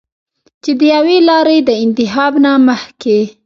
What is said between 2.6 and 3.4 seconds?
مخکښې